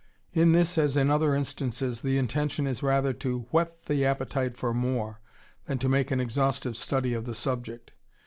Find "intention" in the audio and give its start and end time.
2.17-2.65